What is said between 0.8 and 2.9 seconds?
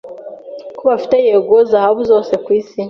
bafite yego zahabu zose kwisi